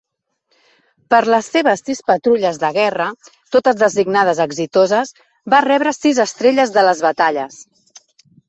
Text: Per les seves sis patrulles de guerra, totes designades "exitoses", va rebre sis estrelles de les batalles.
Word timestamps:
Per 1.13 1.17
les 1.33 1.49
seves 1.55 1.83
sis 1.89 2.01
patrulles 2.07 2.57
de 2.63 2.71
guerra, 2.79 3.07
totes 3.57 3.79
designades 3.83 4.41
"exitoses", 4.49 5.15
va 5.55 5.63
rebre 5.69 5.97
sis 5.99 6.23
estrelles 6.27 6.75
de 6.81 6.89
les 6.89 7.05
batalles. 7.11 7.65